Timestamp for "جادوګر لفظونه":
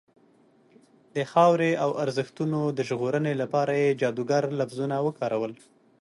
4.01-4.95